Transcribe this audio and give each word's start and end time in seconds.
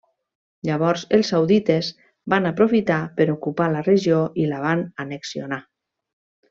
Llavors 0.69 1.03
els 1.17 1.29
saudites 1.33 1.91
van 2.35 2.51
aprofitar 2.53 2.99
per 3.21 3.29
ocupar 3.37 3.71
la 3.77 3.87
regió 3.91 4.23
i 4.45 4.51
la 4.55 4.67
van 4.69 4.87
annexionar. 5.07 5.65